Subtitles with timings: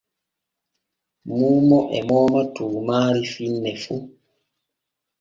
[1.25, 3.95] Muumo e mooma tuumaari finne fu.